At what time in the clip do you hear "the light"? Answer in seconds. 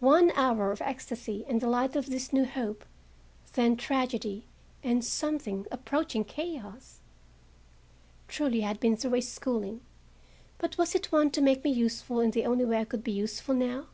1.60-1.96